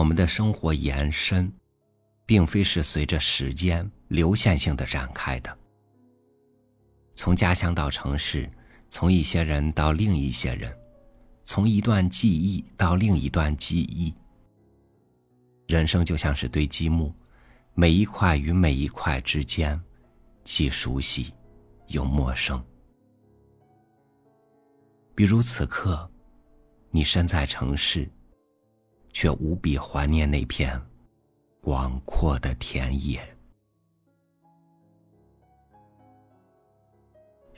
[0.00, 1.52] 我们的生活延伸，
[2.24, 5.58] 并非是随着时间流线性的展开的。
[7.14, 8.48] 从家乡到城市，
[8.88, 10.74] 从一些人到另一些人，
[11.44, 14.14] 从一段记忆到另一段记忆。
[15.68, 17.14] 人生就像是堆积木，
[17.74, 19.78] 每一块与每一块之间，
[20.44, 21.34] 既熟悉
[21.88, 22.58] 又陌生。
[25.14, 26.10] 比如此刻，
[26.88, 28.10] 你身在城市，
[29.12, 30.80] 却无比怀念那片
[31.60, 33.20] 广阔的田野。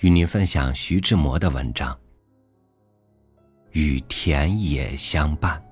[0.01, 1.95] 与您分享徐志摩的文章
[3.71, 5.63] 《与田野相伴》。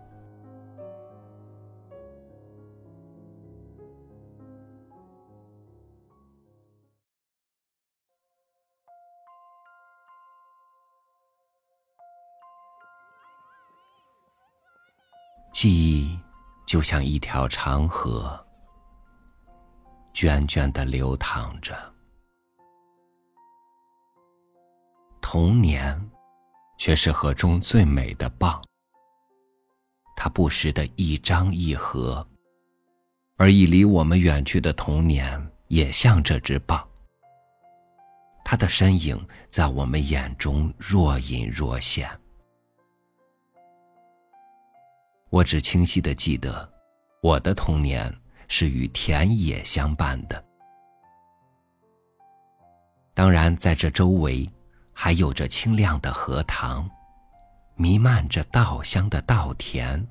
[15.62, 16.18] 记忆
[16.66, 18.42] 就像一条长河，
[20.14, 21.76] 涓涓的流淌着。
[25.20, 26.10] 童年，
[26.78, 28.58] 却是河中最美的蚌。
[30.16, 32.26] 它不时的一张一合，
[33.36, 36.82] 而已离我们远去的童年，也像这只蚌。
[38.42, 42.19] 它的身影在我们眼中若隐若现。
[45.30, 46.68] 我只清晰的记得，
[47.22, 48.12] 我的童年
[48.48, 50.44] 是与田野相伴的。
[53.14, 54.50] 当然，在这周围，
[54.92, 56.88] 还有着清亮的荷塘，
[57.76, 60.04] 弥漫着稻香的稻田，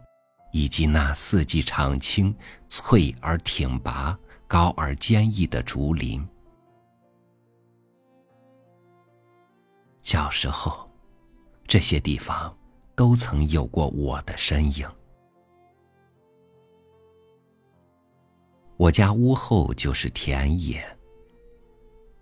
[0.54, 2.34] 以及那四季常青、
[2.70, 6.26] 翠而挺拔、高而坚毅的竹林。
[10.02, 10.90] 小时候，
[11.68, 12.56] 这些地方
[12.96, 14.90] 都曾有过我的身影。
[18.80, 20.82] 我家屋后就是田野，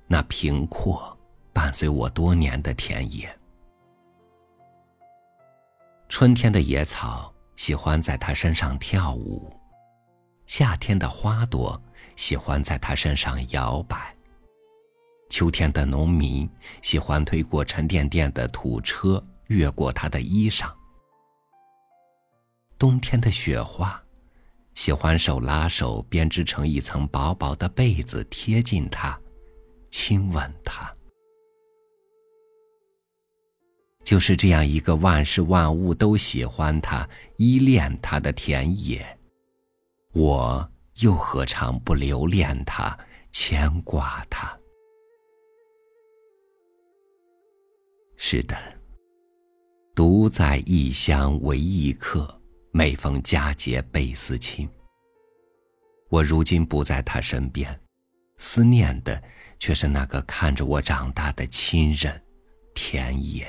[0.08, 1.16] 那平阔
[1.54, 3.30] 伴随我多年的田野。
[6.10, 9.56] 春天的野草喜欢在它身上跳舞，
[10.48, 11.80] 夏天的花朵
[12.16, 14.18] 喜欢在它身上摇摆，
[15.30, 16.50] 秋天的农民
[16.82, 20.72] 喜欢推过沉甸甸的土车，越过它的衣裳，
[22.80, 24.04] 冬天的雪花。
[24.78, 29.20] 喜欢手拉手编织成一层薄薄的被子，贴近他，
[29.90, 30.96] 亲吻他。
[34.04, 39.04] 就是这样一个万事万物都喜欢他、依恋他的田野，
[40.14, 42.96] 我又何尝不留恋他、
[43.32, 44.56] 牵挂他？
[48.16, 48.56] 是的，
[49.96, 52.40] 独在异乡为异客。
[52.78, 54.70] 每逢佳节倍思亲。
[56.12, 57.76] 我如今不在他身边，
[58.38, 59.20] 思念的
[59.58, 62.24] 却是那个看着我长大的亲人
[62.76, 63.48] 田野。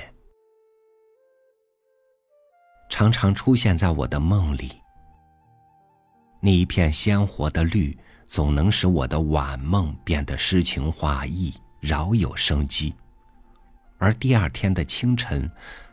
[2.89, 4.71] 常常出现在我的梦里，
[6.41, 7.95] 那一片鲜活的绿，
[8.25, 12.95] 总能使我的晚梦变得诗情画意，饶有生机。
[13.99, 15.47] 而第二天的清晨，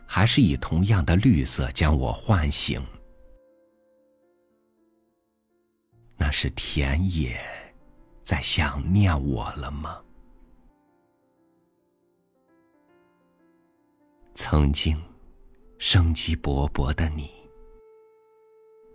[0.07, 2.83] 还是以同样的绿色将我唤醒。
[6.17, 7.39] 那是田野，
[8.23, 10.03] 在想念我了吗？
[14.33, 15.01] 曾经
[15.77, 17.29] 生机勃勃的你，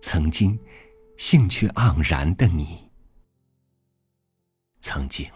[0.00, 0.58] 曾经
[1.16, 2.90] 兴趣盎然的你，
[4.80, 5.28] 曾经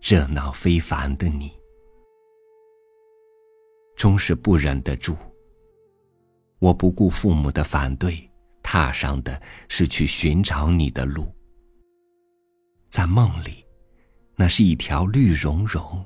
[0.00, 1.52] 热闹非凡的你，
[3.96, 5.16] 终是不忍得住。
[6.58, 8.31] 我不顾父母的反对。
[8.72, 9.38] 踏上的
[9.68, 11.30] 是去寻找你的路，
[12.88, 13.62] 在梦里，
[14.34, 16.02] 那是一条绿茸茸、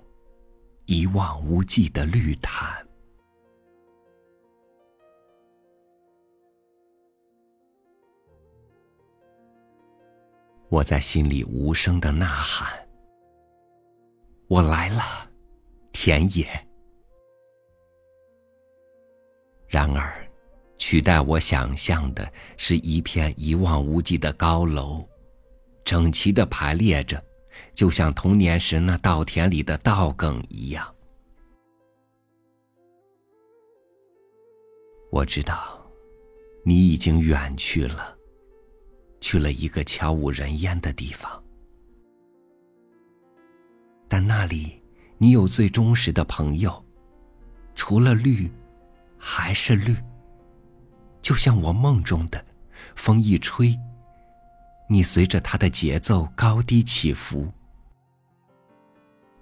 [0.86, 2.84] 一望无际的绿毯。
[10.68, 12.68] 我在心里无声的呐喊
[14.50, 15.30] ：“我来了，
[15.92, 16.44] 田野。”
[19.70, 20.25] 然而。
[20.86, 25.04] 取代我想象的是一片一望无际的高楼，
[25.84, 27.20] 整齐的排列着，
[27.74, 30.94] 就像童年时那稻田里的稻梗一样。
[35.10, 35.84] 我知道，
[36.64, 38.16] 你已经远去了，
[39.20, 41.42] 去了一个悄无人烟的地方，
[44.06, 44.80] 但那里
[45.18, 46.80] 你有最忠实的朋友，
[47.74, 48.48] 除了绿，
[49.18, 49.92] 还是绿。
[51.26, 52.46] 就像我梦中的
[52.94, 53.76] 风一吹，
[54.88, 57.52] 你随着它的节奏高低起伏。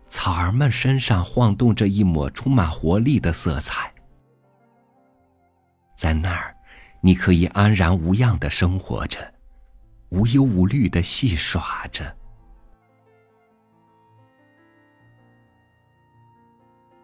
[0.08, 3.92] 草儿们身上晃动着一抹充满活力的色彩，
[5.94, 6.56] 在那儿，
[7.02, 9.34] 你可以安然无恙的生活着，
[10.08, 12.16] 无忧无虑的戏耍着。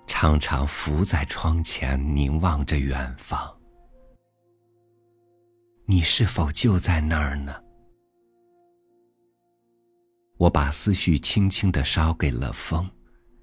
[0.06, 3.59] 常常伏在窗前凝望着远方，
[5.90, 7.52] 你是否就在那儿呢？
[10.36, 12.88] 我把思绪轻轻的捎给了风。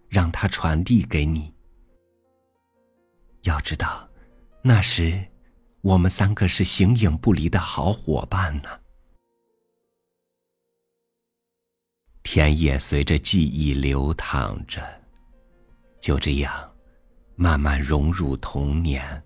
[0.09, 1.53] 让它传递给你。
[3.43, 4.09] 要知道，
[4.63, 5.21] 那时
[5.81, 8.69] 我们三个是形影不离的好伙伴呢。
[12.23, 14.81] 田野随着记忆流淌着，
[15.99, 16.73] 就这样
[17.35, 19.21] 慢慢融入童年，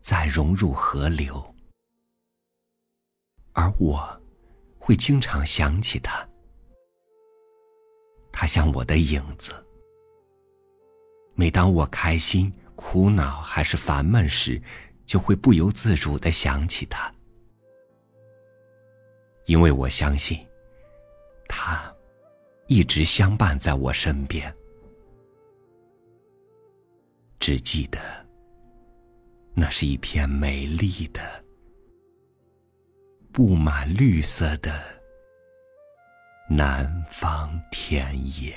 [0.00, 1.54] 再融入河流，
[3.78, 4.20] 我
[4.78, 6.28] 会经常想起他，
[8.32, 9.52] 他像我的影子。
[11.34, 14.60] 每当我开心、苦恼还是烦闷时，
[15.06, 17.12] 就会不由自主的想起他，
[19.46, 20.46] 因为我相信，
[21.48, 21.94] 他
[22.66, 24.54] 一直相伴在我身边。
[27.40, 27.98] 只记得，
[29.54, 31.20] 那是一片美丽的、
[33.34, 34.70] 布满绿色的
[36.50, 38.54] 南方田野。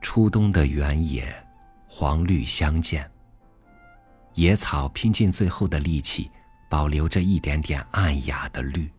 [0.00, 1.32] 初冬的原野，
[1.86, 3.08] 黄绿相间。
[4.34, 6.28] 野草拼尽最后的力气，
[6.68, 8.90] 保留着一点点暗哑的绿。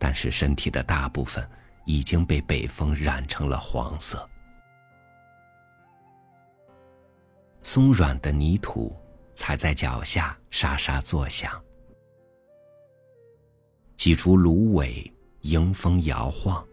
[0.00, 1.48] 但是身体的大部分
[1.84, 4.28] 已经被北风染成了黄色。
[7.70, 8.96] 松软的泥土
[9.34, 11.62] 踩在脚下沙沙作响，
[13.94, 15.04] 几株芦苇
[15.42, 16.66] 迎风摇晃。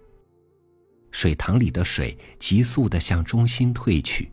[1.11, 4.31] 水塘里的水急速的向中心退去，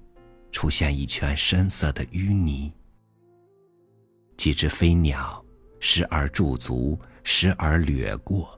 [0.53, 2.73] 出现一圈深色的淤泥。
[4.37, 5.45] 几只飞鸟
[5.81, 8.57] 时而驻足，时而掠过，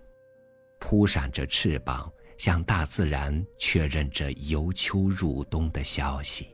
[0.78, 6.53] 扑闪着翅膀，向大自然确认着由秋入冬的消息。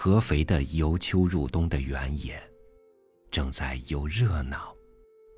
[0.00, 2.40] 合肥的由秋入冬的原野，
[3.32, 4.72] 正在由热闹，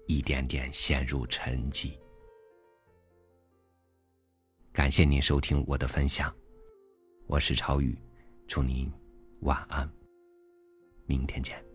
[0.06, 1.92] 一点点陷入沉寂。
[4.70, 6.30] 感谢您收听我的分享，
[7.26, 7.96] 我是超宇，
[8.46, 8.92] 祝您
[9.40, 9.90] 晚安，
[11.06, 11.69] 明天见。